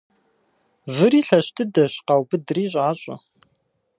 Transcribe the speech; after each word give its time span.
Выри 0.95 1.21
лъэщ 1.27 1.47
дыдэщ 1.55 1.93
къаубыдри 2.05 2.65
щIащIэ. 2.71 3.15